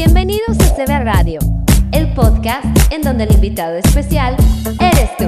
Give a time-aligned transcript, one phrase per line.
[0.00, 1.40] Bienvenidos a CB Radio,
[1.90, 4.36] el podcast en donde el invitado especial
[4.78, 5.24] eres tú.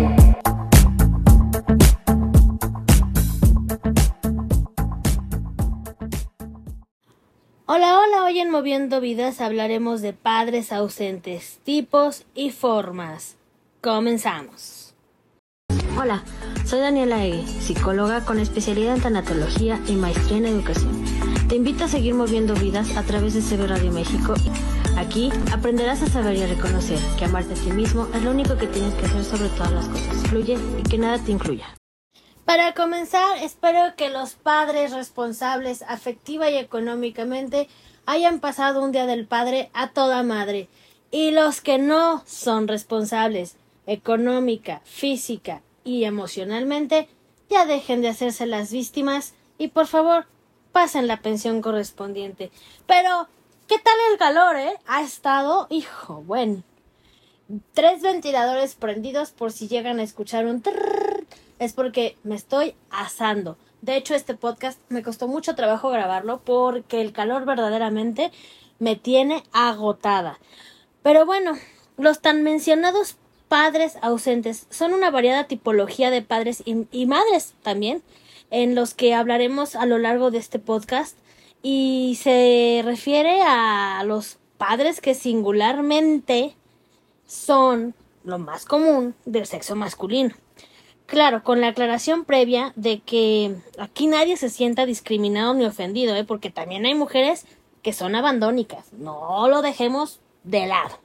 [7.67, 13.34] Hola, hola, hoy en Moviendo Vidas hablaremos de padres ausentes, tipos y formas.
[13.80, 14.94] Comenzamos.
[15.98, 16.23] Hola,
[16.64, 21.09] soy Daniela Egui, psicóloga con especialidad en tanatología y maestría en educación.
[21.51, 24.34] Te invito a seguir moviendo vidas a través de CB Radio México.
[24.96, 28.56] Aquí aprenderás a saber y a reconocer que amarte a ti mismo es lo único
[28.56, 30.28] que tienes que hacer sobre todas las cosas.
[30.28, 31.66] Fluye y que nada te incluya.
[32.45, 37.68] Para comenzar, espero que los padres responsables afectiva y económicamente
[38.06, 40.68] hayan pasado un día del padre a toda madre.
[41.10, 43.56] Y los que no son responsables
[43.88, 47.09] económica, física y emocionalmente,
[47.48, 50.26] ya dejen de hacerse las víctimas y por favor
[50.73, 52.51] pasen la pensión correspondiente.
[52.87, 53.29] Pero,
[53.66, 54.74] ¿qué tal el calor, eh?
[54.87, 56.62] Ha estado, hijo, bueno.
[57.74, 61.27] Tres ventiladores prendidos por si llegan a escuchar un trrr,
[61.59, 63.57] es porque me estoy asando.
[63.82, 68.31] De hecho, este podcast me costó mucho trabajo grabarlo porque el calor verdaderamente
[68.79, 70.39] me tiene agotada.
[71.03, 71.53] Pero bueno,
[71.97, 73.17] los tan mencionados
[73.49, 78.03] padres ausentes son una variada tipología de padres y, y madres también
[78.51, 81.17] en los que hablaremos a lo largo de este podcast
[81.62, 86.55] y se refiere a los padres que singularmente
[87.27, 90.34] son lo más común del sexo masculino.
[91.06, 96.25] Claro, con la aclaración previa de que aquí nadie se sienta discriminado ni ofendido, ¿eh?
[96.25, 97.47] porque también hay mujeres
[97.83, 98.93] que son abandónicas.
[98.93, 100.98] No lo dejemos de lado.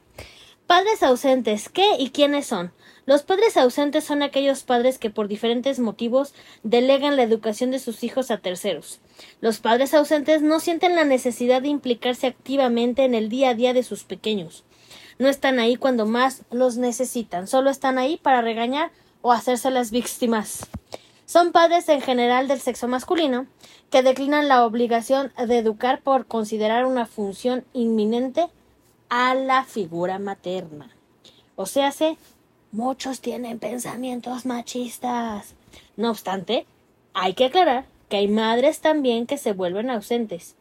[0.67, 2.71] Padres ausentes, ¿qué y quiénes son?
[3.05, 8.03] Los padres ausentes son aquellos padres que por diferentes motivos delegan la educación de sus
[8.03, 8.99] hijos a terceros.
[9.41, 13.73] Los padres ausentes no sienten la necesidad de implicarse activamente en el día a día
[13.73, 14.63] de sus pequeños.
[15.19, 19.91] No están ahí cuando más los necesitan, solo están ahí para regañar o hacerse las
[19.91, 20.67] víctimas.
[21.25, 23.45] Son padres en general del sexo masculino
[23.91, 28.47] que declinan la obligación de educar por considerar una función inminente
[29.09, 30.89] a la figura materna.
[31.55, 32.17] O sea, se
[32.75, 35.53] Muchos tienen pensamientos machistas.
[35.95, 36.65] No obstante,
[37.13, 40.57] hay que aclarar que hay madres también que se vuelven ausentes,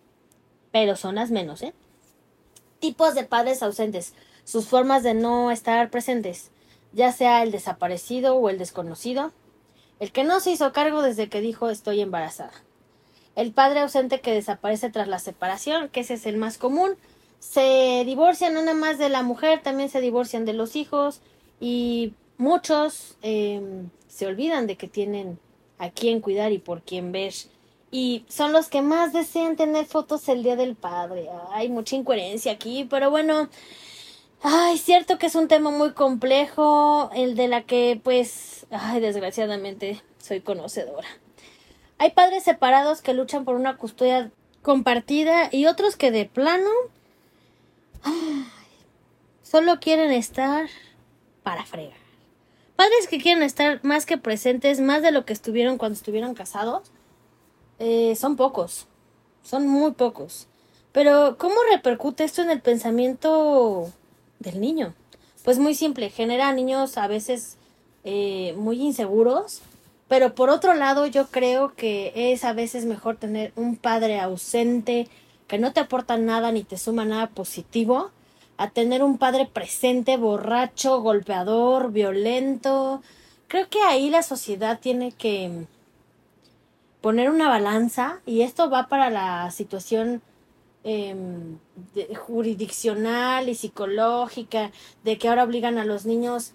[0.70, 1.74] pero son las menos, ¿eh?
[2.78, 4.14] Tipos de padres ausentes,
[4.44, 6.52] sus formas de no estar presentes,
[6.92, 9.32] ya sea el desaparecido o el desconocido,
[9.98, 12.52] el que no se hizo cargo desde que dijo estoy embarazada,
[13.34, 16.94] el padre ausente que desaparece tras la separación, que ese es el más común,
[17.40, 21.20] se divorcian no nada más de la mujer, también se divorcian de los hijos,
[21.60, 25.38] y muchos em, se olvidan de que tienen
[25.78, 27.32] a quién cuidar y por quién ver.
[27.90, 31.28] Y son los que más desean tener fotos el Día del Padre.
[31.50, 33.48] Hay mucha incoherencia aquí, pero bueno.
[34.42, 40.02] Ay, cierto que es un tema muy complejo, el de la que, pues, ay, desgraciadamente
[40.18, 41.08] soy conocedora.
[41.96, 46.68] Hay padres separados que luchan por una custodia compartida y otros que de plano
[48.02, 48.44] ay,
[49.42, 50.68] solo quieren estar
[51.44, 51.96] para fregar.
[52.74, 56.90] Padres que quieren estar más que presentes, más de lo que estuvieron cuando estuvieron casados,
[57.78, 58.88] eh, son pocos,
[59.44, 60.48] son muy pocos.
[60.90, 63.92] Pero, ¿cómo repercute esto en el pensamiento
[64.40, 64.94] del niño?
[65.44, 67.58] Pues muy simple, genera niños a veces
[68.02, 69.60] eh, muy inseguros,
[70.08, 75.08] pero por otro lado yo creo que es a veces mejor tener un padre ausente
[75.46, 78.10] que no te aporta nada ni te suma nada positivo
[78.56, 83.02] a tener un padre presente, borracho, golpeador, violento.
[83.48, 85.66] Creo que ahí la sociedad tiene que
[87.00, 90.22] poner una balanza y esto va para la situación
[90.84, 91.58] em,
[92.16, 94.70] jurisdiccional y psicológica
[95.02, 96.52] de que ahora obligan a los niños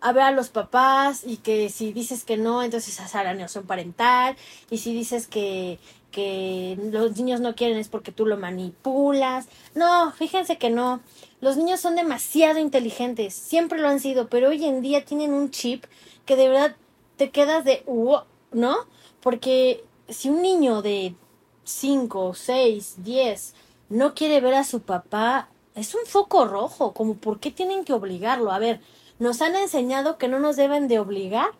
[0.00, 4.36] a ver a los papás y que si dices que no, entonces es alienación parental
[4.70, 5.78] y si dices que
[6.10, 9.48] que los niños no quieren es porque tú lo manipulas.
[9.74, 11.00] No, fíjense que no.
[11.40, 15.50] Los niños son demasiado inteligentes, siempre lo han sido, pero hoy en día tienen un
[15.50, 15.84] chip
[16.26, 16.76] que de verdad
[17.16, 17.84] te quedas de,
[18.52, 18.76] ¿no?
[19.20, 21.14] Porque si un niño de
[21.64, 23.54] 5, 6, 10
[23.88, 27.92] no quiere ver a su papá, es un foco rojo, como por qué tienen que
[27.92, 28.50] obligarlo.
[28.50, 28.80] A ver,
[29.20, 31.50] nos han enseñado que no nos deben de obligar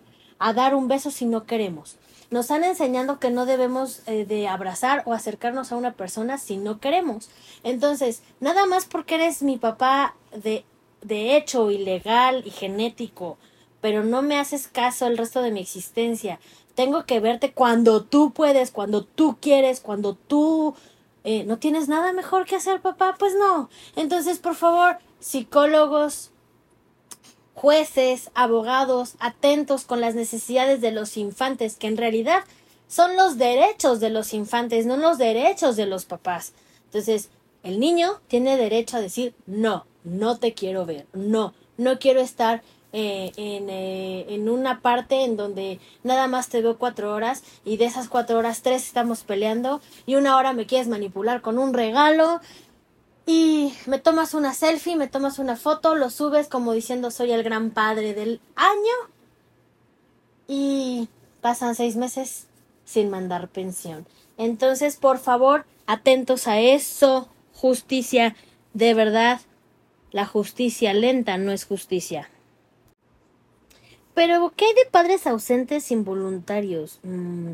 [0.40, 1.96] a dar un beso si no queremos
[2.30, 6.56] nos han enseñado que no debemos eh, de abrazar o acercarnos a una persona si
[6.56, 7.28] no queremos.
[7.64, 10.64] Entonces, nada más porque eres mi papá de,
[11.02, 13.36] de hecho ilegal y genético,
[13.80, 16.38] pero no me haces caso el resto de mi existencia.
[16.76, 20.74] Tengo que verte cuando tú puedes, cuando tú quieres, cuando tú
[21.24, 23.16] eh, ¿no tienes nada mejor que hacer, papá?
[23.18, 23.68] Pues no.
[23.96, 26.30] Entonces, por favor, psicólogos,
[27.54, 32.44] jueces, abogados, atentos con las necesidades de los infantes, que en realidad
[32.88, 36.52] son los derechos de los infantes, no los derechos de los papás.
[36.86, 37.30] Entonces,
[37.62, 42.62] el niño tiene derecho a decir no, no te quiero ver, no, no quiero estar
[42.92, 47.76] eh, en, eh, en, una parte en donde nada más te veo cuatro horas y
[47.76, 51.72] de esas cuatro horas tres estamos peleando y una hora me quieres manipular con un
[51.72, 52.40] regalo
[53.26, 57.42] y me tomas una selfie, me tomas una foto, lo subes como diciendo soy el
[57.42, 59.10] gran padre del año
[60.48, 61.08] y
[61.40, 62.46] pasan seis meses
[62.84, 64.06] sin mandar pensión.
[64.36, 67.28] Entonces, por favor, atentos a eso.
[67.54, 68.34] Justicia,
[68.72, 69.40] de verdad,
[70.12, 72.28] la justicia lenta no es justicia.
[74.14, 76.98] Pero, ¿qué hay de padres ausentes involuntarios?
[77.02, 77.52] Mm.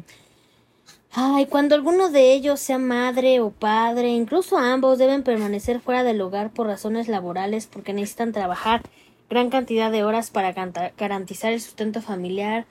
[1.18, 6.20] Ay, cuando alguno de ellos sea madre o padre, incluso ambos deben permanecer fuera del
[6.20, 8.82] hogar por razones laborales porque necesitan trabajar
[9.30, 12.66] gran cantidad de horas para garantizar el sustento familiar.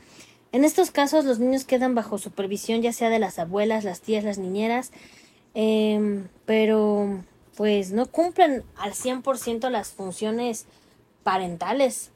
[0.51, 4.23] En estos casos los niños quedan bajo supervisión ya sea de las abuelas, las tías,
[4.23, 4.91] las niñeras,
[5.55, 7.23] em, pero
[7.57, 10.67] pues no cumplen al 100% las funciones
[11.23, 12.11] parentales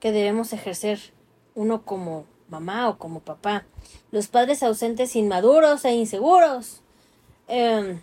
[0.00, 0.98] que debemos ejercer
[1.54, 3.64] uno como mamá o como papá.
[4.10, 6.80] Los padres ausentes inmaduros e inseguros.
[7.48, 8.00] Em,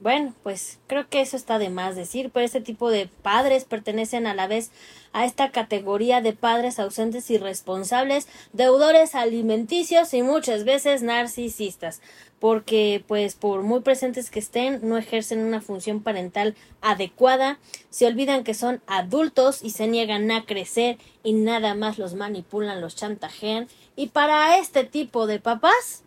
[0.00, 4.26] bueno, pues creo que eso está de más decir, pero este tipo de padres pertenecen
[4.26, 4.70] a la vez
[5.12, 12.00] a esta categoría de padres ausentes irresponsables, deudores alimenticios y muchas veces narcisistas,
[12.38, 17.58] porque pues por muy presentes que estén no ejercen una función parental adecuada,
[17.90, 22.80] se olvidan que son adultos y se niegan a crecer y nada más los manipulan,
[22.80, 26.04] los chantajean y para este tipo de papás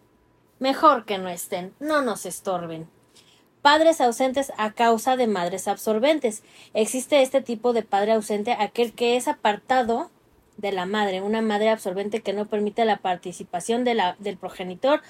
[0.58, 2.88] mejor que no estén, no nos estorben
[3.64, 6.44] padres ausentes a causa de madres absorbentes.
[6.76, 10.12] Existe este tipo de padre ausente, aquel que es apartado
[10.58, 15.02] de la madre, una madre absorbente que no permite la participación del progenitor.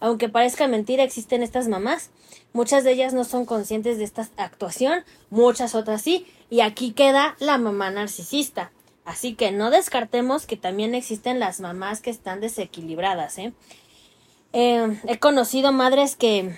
[0.00, 2.10] Aunque parezca mentira, existen estas mamás.
[2.52, 7.36] Muchas de ellas no son conscientes de esta actuación, muchas otras sí, y aquí queda
[7.38, 8.72] la mamá narcisista.
[9.04, 13.38] Así que no descartemos que también existen las mamás que están desequilibradas.
[13.38, 13.52] ¿eh?
[14.52, 16.56] Eh, he conocido madres que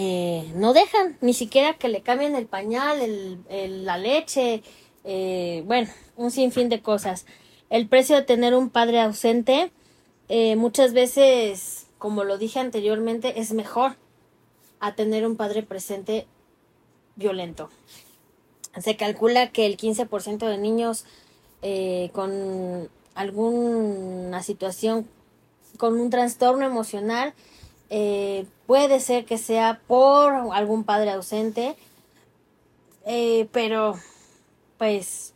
[0.00, 4.62] eh, no dejan ni siquiera que le cambien el pañal, el, la leche,
[5.02, 7.26] eh, bueno, un sinfín de cosas.
[7.68, 9.72] El precio de tener un padre ausente
[10.28, 13.96] eh, muchas veces, como lo dije anteriormente, es mejor
[14.78, 16.28] a tener un padre presente
[17.16, 17.68] violento.
[18.80, 21.06] Se calcula que el 15% de niños
[22.12, 25.08] con alguna situación,
[25.76, 27.34] con un trastorno emocional,
[27.90, 31.74] eh, puede ser que sea por algún padre ausente,
[33.06, 33.98] eh, pero
[34.76, 35.32] pues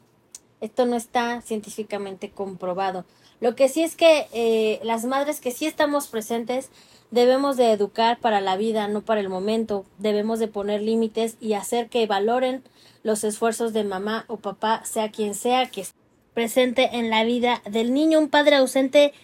[0.61, 3.07] esto no está científicamente comprobado.
[3.41, 6.69] Lo que sí es que eh, las madres que sí estamos presentes
[7.11, 9.87] debemos de educar para la vida, no para el momento.
[9.97, 12.63] Debemos de poner límites y hacer que valoren
[13.03, 15.97] los esfuerzos de mamá o papá, sea quien sea que esté
[16.35, 18.19] presente en la vida del niño.
[18.19, 19.15] Un padre ausente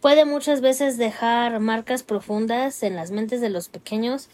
[0.00, 4.28] puede muchas veces dejar marcas profundas en las mentes de los pequeños,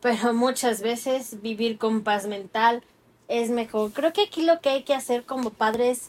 [0.00, 2.82] pero muchas veces vivir con paz mental
[3.28, 3.92] es mejor.
[3.92, 6.08] Creo que aquí lo que hay que hacer como padres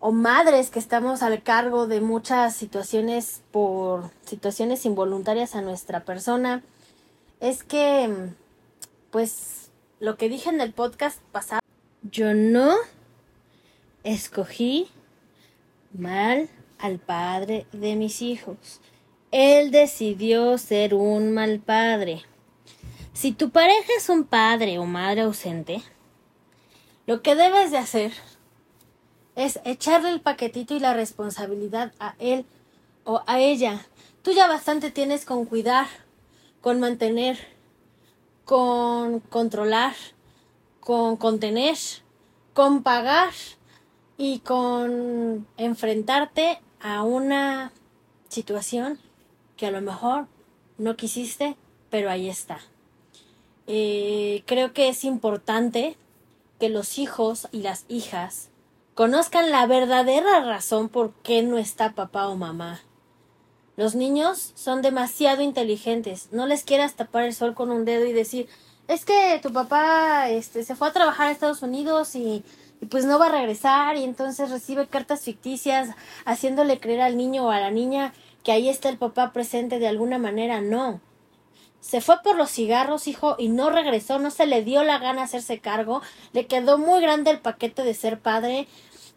[0.00, 6.62] o madres que estamos al cargo de muchas situaciones por situaciones involuntarias a nuestra persona
[7.40, 8.30] es que
[9.10, 11.60] pues lo que dije en el podcast pasado
[12.02, 12.76] yo no
[14.04, 14.88] escogí
[15.92, 18.80] mal al padre de mis hijos.
[19.30, 22.22] Él decidió ser un mal padre.
[23.12, 25.82] Si tu pareja es un padre o madre ausente,
[27.06, 28.12] lo que debes de hacer
[29.34, 32.44] es echarle el paquetito y la responsabilidad a él
[33.04, 33.86] o a ella.
[34.22, 35.86] Tú ya bastante tienes con cuidar,
[36.60, 37.38] con mantener,
[38.44, 39.94] con controlar,
[40.80, 41.76] con contener,
[42.52, 43.32] con pagar
[44.16, 47.72] y con enfrentarte a una
[48.28, 48.98] situación
[49.56, 50.26] que a lo mejor
[50.76, 51.56] no quisiste,
[51.90, 52.60] pero ahí está.
[53.66, 55.96] Eh, creo que es importante
[56.58, 58.48] que los hijos y las hijas
[58.94, 62.80] conozcan la verdadera razón por qué no está papá o mamá.
[63.76, 66.28] Los niños son demasiado inteligentes.
[66.32, 68.48] No les quieras tapar el sol con un dedo y decir,
[68.88, 72.42] es que tu papá este, se fue a trabajar a Estados Unidos y
[72.80, 75.90] y pues no va a regresar y entonces recibe cartas ficticias
[76.24, 78.12] haciéndole creer al niño o a la niña
[78.44, 80.60] que ahí está el papá presente de alguna manera.
[80.60, 81.00] No.
[81.80, 85.22] se fue por los cigarros, hijo, y no regresó, no se le dio la gana
[85.22, 88.66] hacerse cargo, le quedó muy grande el paquete de ser padre.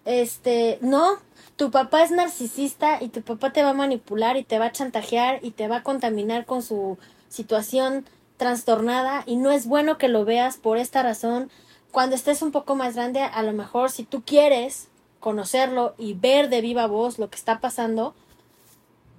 [0.06, 1.18] Este, no,
[1.56, 4.72] tu papá es narcisista y tu papá te va a manipular y te va a
[4.72, 6.98] chantajear y te va a contaminar con su
[7.30, 8.06] situación
[8.38, 11.52] trastornada y no es bueno que lo veas por esta razón.
[11.92, 14.88] Cuando estés un poco más grande, a lo mejor si tú quieres
[15.20, 18.16] conocerlo y ver de viva voz lo que está pasando,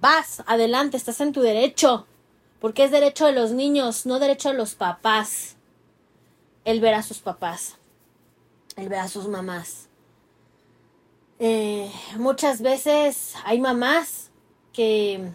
[0.01, 2.07] vas, adelante, estás en tu derecho,
[2.59, 5.55] porque es derecho de los niños, no derecho de los papás.
[6.65, 7.75] El ver a sus papás,
[8.75, 9.87] el ver a sus mamás.
[11.39, 14.31] Eh, muchas veces hay mamás
[14.71, 15.31] que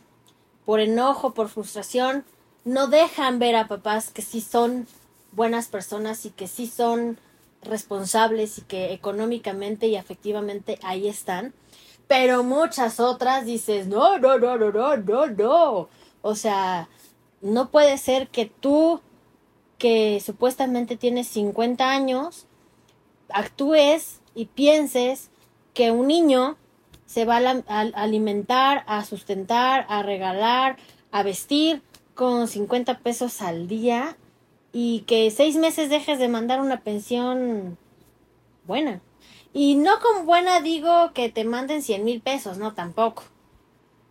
[0.64, 2.24] por enojo, por frustración,
[2.64, 4.86] no dejan ver a papás que sí son
[5.32, 7.18] buenas personas y que sí son
[7.62, 11.54] responsables y que económicamente y afectivamente ahí están.
[12.06, 15.88] Pero muchas otras dices, no, no, no, no, no, no, no.
[16.22, 16.88] O sea,
[17.40, 19.00] no puede ser que tú,
[19.76, 22.46] que supuestamente tienes 50 años,
[23.28, 25.30] actúes y pienses
[25.74, 26.56] que un niño
[27.06, 30.76] se va a, alimentar, a sustentar, a regalar,
[31.10, 31.82] a vestir
[32.14, 34.16] con 50 pesos al día
[34.72, 37.78] y que seis meses dejes de mandar una pensión
[38.64, 39.00] buena.
[39.52, 43.24] Y no con buena digo que te manden 100 mil pesos, no tampoco.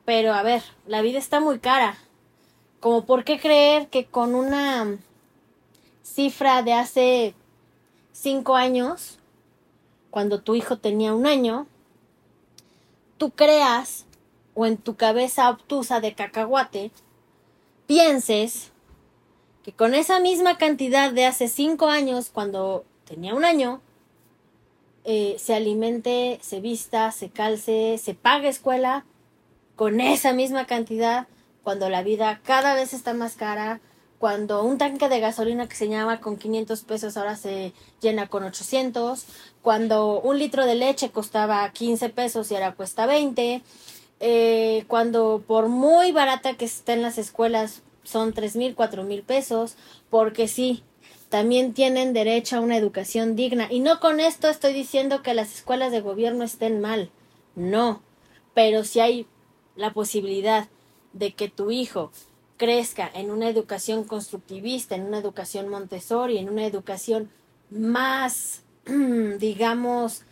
[0.06, 1.98] Pero a ver, la vida está muy cara.
[2.80, 4.98] Como por qué creer que con una
[6.04, 7.34] cifra de hace
[8.12, 9.20] cinco años,
[10.10, 11.68] cuando tu hijo tenía un año,
[13.18, 14.06] tú creas
[14.56, 16.92] o en tu cabeza obtusa de cacahuate
[17.86, 18.72] pienses
[19.68, 23.82] que con esa misma cantidad de hace cinco años, cuando tenía un año,
[25.04, 29.04] eh, se alimente, se vista, se calce, se pague escuela,
[29.76, 31.28] con esa misma cantidad,
[31.66, 33.82] cuando la vida cada vez está más cara,
[34.20, 38.46] cuando un tanque de gasolina que se llama con 500 pesos ahora se llena con
[38.46, 39.26] 800,
[39.62, 43.62] cuando un litro de leche costaba 15 pesos y ahora cuesta 20,
[44.22, 49.22] eh, cuando por muy barata que esté en las escuelas son tres mil, cuatro mil
[49.22, 49.76] pesos,
[50.10, 50.84] porque sí,
[51.30, 53.68] también tienen derecho a una educación digna.
[53.70, 57.10] Y no con esto estoy diciendo que las escuelas de gobierno estén mal,
[57.56, 58.02] no,
[58.54, 59.28] pero si hay
[59.76, 60.68] la posibilidad
[61.12, 62.12] de que tu hijo
[62.56, 67.30] crezca en una educación constructivista, en una educación Montessori, en una educación
[67.70, 68.64] más,
[69.40, 70.24] digamos,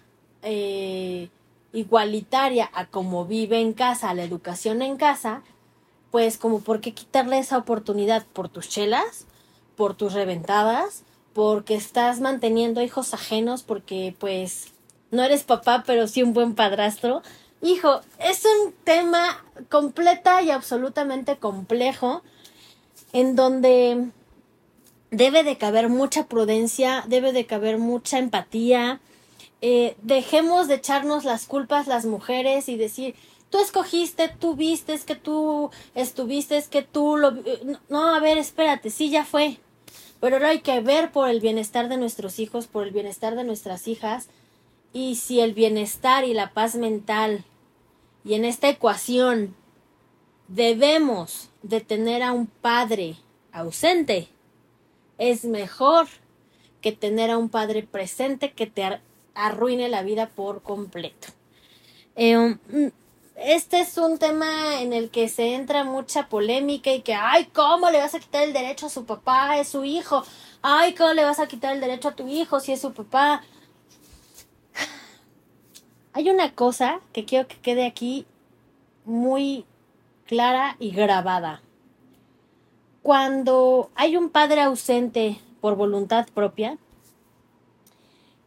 [0.43, 1.29] eh,
[1.73, 5.43] igualitaria a como vive en casa, a la educación en casa,
[6.15, 9.25] pues como por qué quitarle esa oportunidad por tus chelas,
[9.75, 11.03] por tus reventadas,
[11.33, 14.67] porque estás manteniendo hijos ajenos, porque pues
[15.11, 17.21] no eres papá, pero sí un buen padrastro.
[17.61, 22.21] Hijo, es un tema completa y absolutamente complejo
[23.11, 24.07] en donde
[25.11, 29.01] debe de caber mucha prudencia, debe de caber mucha empatía.
[29.59, 33.15] Eh, dejemos de echarnos las culpas las mujeres y decir,
[33.55, 37.31] tú escogiste, tú viste, que tú estuviste, que tú lo...
[37.87, 39.59] No, a ver, espérate, sí, ya fue.
[40.19, 43.45] Pero ahora hay que ver por el bienestar de nuestros hijos, por el bienestar de
[43.45, 44.27] nuestras hijas.
[44.91, 47.45] Y si el bienestar y la paz mental
[48.25, 49.55] y en esta ecuación
[50.49, 53.15] debemos de tener a un padre
[53.53, 54.27] ausente,
[55.17, 56.07] es mejor
[56.81, 58.99] que tener a un padre presente que te
[59.33, 61.29] arruine la vida por completo.
[62.17, 62.57] Eh, um,
[63.35, 67.89] este es un tema en el que se entra mucha polémica y que, ay, ¿cómo
[67.91, 69.57] le vas a quitar el derecho a su papá?
[69.59, 70.23] Es su hijo.
[70.61, 73.43] Ay, ¿cómo le vas a quitar el derecho a tu hijo si es su papá?
[76.13, 78.25] Hay una cosa que quiero que quede aquí
[79.03, 79.65] muy
[80.25, 81.61] clara y grabada.
[83.03, 86.79] Cuando hay un padre ausente por voluntad propia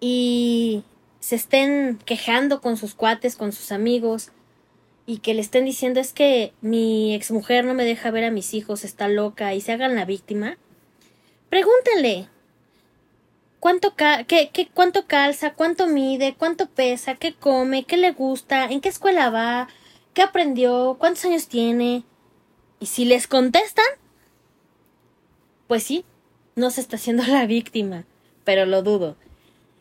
[0.01, 0.83] y
[1.21, 4.33] se estén quejando con sus cuates, con sus amigos,
[5.09, 8.53] y que le estén diciendo es que mi exmujer no me deja ver a mis
[8.53, 10.59] hijos, está loca y se hagan la víctima,
[11.49, 12.29] pregúntenle
[13.59, 18.83] cuánto, qué, qué, cuánto calza, cuánto mide, cuánto pesa, qué come, qué le gusta, en
[18.83, 19.69] qué escuela va,
[20.13, 22.05] qué aprendió, cuántos años tiene.
[22.79, 23.87] Y si les contestan,
[25.69, 26.05] pues sí,
[26.55, 28.05] no se está haciendo la víctima,
[28.45, 29.17] pero lo dudo.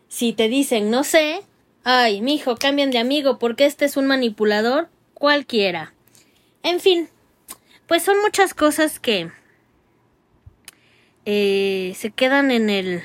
[0.07, 1.41] Si te dicen no sé,
[1.83, 5.93] ay, mi hijo, cambien de amigo porque este es un manipulador, cualquiera.
[6.61, 7.09] En fin,
[7.87, 9.31] pues son muchas cosas que
[11.25, 13.01] eh, se quedan en el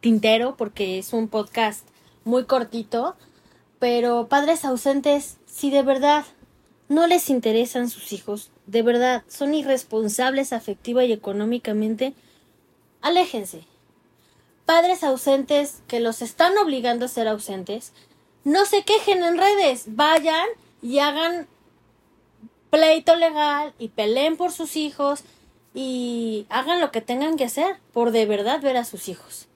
[0.00, 1.86] tintero porque es un podcast
[2.24, 3.16] muy cortito,
[3.78, 6.24] pero padres ausentes, si de verdad
[6.88, 12.14] no les interesan sus hijos, de verdad, son irresponsables afectiva y económicamente,
[13.02, 13.64] aléjense.
[14.64, 17.92] Padres ausentes que los están obligando a ser ausentes,
[18.44, 20.48] no se quejen en redes, vayan
[20.82, 21.48] y hagan
[22.70, 25.24] pleito legal y peleen por sus hijos
[25.74, 29.46] y hagan lo que tengan que hacer por de verdad ver a sus hijos.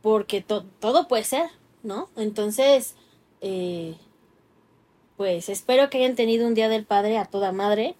[0.00, 1.48] Porque todo puede ser,
[1.82, 2.08] ¿no?
[2.16, 2.96] Entonces,
[3.40, 3.96] eh,
[5.16, 7.94] pues espero que hayan tenido un día del padre a toda madre.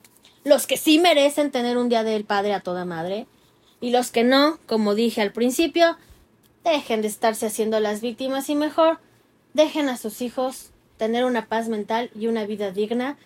[0.44, 3.26] Los que sí merecen tener un día del padre a toda madre.
[3.80, 5.96] Y los que no, como dije al principio,
[6.64, 8.98] dejen de estarse haciendo las víctimas y mejor
[9.54, 10.71] dejen a sus hijos
[11.02, 13.18] tener una paz mental y una vida digna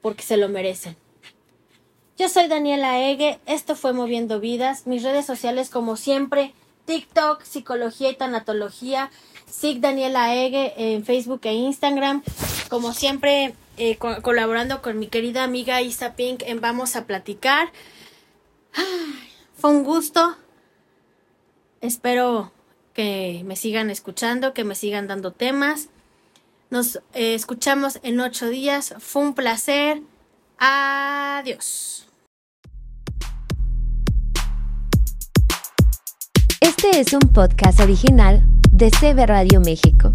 [0.00, 0.96] porque se lo merecen.
[2.16, 6.54] Yo soy Daniela Ege, esto fue Moviendo Vidas, mis redes sociales como siempre,
[6.86, 9.10] TikTok, Psicología y Tanatología,
[9.46, 12.22] SIG Daniela Ege en Facebook e Instagram,
[12.70, 17.70] como siempre eh, colaborando con mi querida amiga Isa Pink en Vamos a Platicar.
[19.58, 20.34] fue un gusto,
[21.82, 22.52] espero
[22.94, 25.90] que me sigan escuchando, que me sigan dando temas.
[26.70, 28.94] Nos eh, escuchamos en ocho días.
[28.98, 30.02] Fue un placer.
[30.58, 32.06] Adiós.
[36.60, 40.12] Este es un podcast original de CB Radio México.